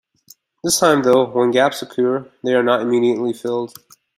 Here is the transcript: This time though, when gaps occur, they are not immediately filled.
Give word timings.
This 0.63 0.79
time 0.79 1.03
though, 1.03 1.25
when 1.29 1.51
gaps 1.51 1.83
occur, 1.83 2.27
they 2.43 2.55
are 2.55 2.63
not 2.63 2.81
immediately 2.81 3.33
filled. 3.33 3.77